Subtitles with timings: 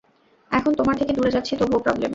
[0.51, 2.09] এখন তোমার থেকে দূরে যাচ্ছি তবুও প্রবলেম?